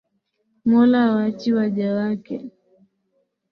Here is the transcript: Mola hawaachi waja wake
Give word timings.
Mola 0.65 1.01
hawaachi 1.03 1.53
waja 1.53 1.93
wake 1.93 2.51